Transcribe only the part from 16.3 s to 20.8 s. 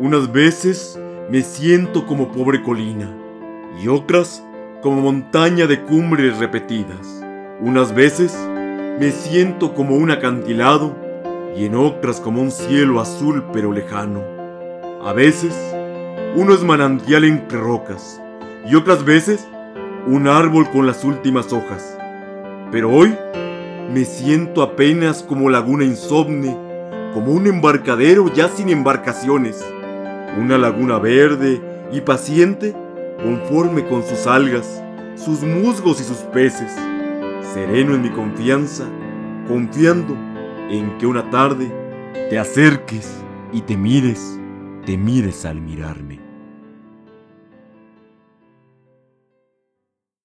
uno es manantial entre rocas y otras veces un árbol